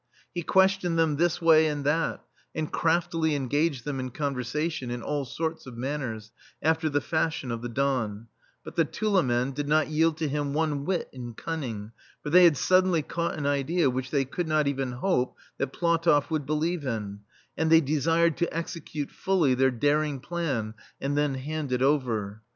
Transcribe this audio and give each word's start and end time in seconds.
He 0.33 0.41
questioned 0.41 0.97
them 0.97 1.17
this 1.17 1.39
way 1.39 1.67
and 1.67 1.85
that, 1.85 2.25
and 2.55 2.71
craftily 2.73 3.35
engaged 3.35 3.85
them 3.85 3.99
in 3.99 4.09
conversation 4.09 4.89
in 4.89 5.03
all 5.03 5.25
sorts 5.25 5.67
of 5.67 5.77
manners, 5.77 6.31
after 6.59 6.89
the 6.89 7.01
fashion 7.01 7.51
of 7.51 7.61
the 7.61 7.69
Don; 7.69 8.25
but 8.63 8.75
the 8.75 8.83
Tulamen 8.83 9.51
did 9.53 9.67
not 9.67 9.89
yield 9.89 10.17
to 10.17 10.27
him 10.27 10.53
one 10.53 10.85
whit 10.85 11.07
in 11.13 11.35
cunning, 11.35 11.91
for 12.23 12.31
they 12.31 12.45
had 12.45 12.57
suddenly 12.57 13.03
caught 13.03 13.35
an 13.37 13.45
idea 13.45 13.91
which 13.91 14.09
they 14.09 14.25
could 14.25 14.47
not 14.47 14.67
even 14.67 14.93
hope 14.93 15.37
that 15.59 15.71
PlatoflFwould 15.71 16.47
believe 16.47 16.83
in, 16.83 17.19
and 17.55 17.71
they 17.71 17.79
desired 17.79 18.37
to 18.37 18.51
execute 18.51 19.11
fully 19.11 19.53
their 19.53 19.69
daring 19.69 20.19
plan, 20.19 20.73
and 20.99 21.15
then 21.15 21.35
hand 21.35 21.71
it 21.71 21.83
over. 21.83 22.41